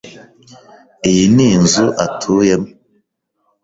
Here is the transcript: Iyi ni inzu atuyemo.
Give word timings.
Iyi 1.09 1.25
ni 1.33 1.45
inzu 1.55 1.85
atuyemo. 2.05 2.69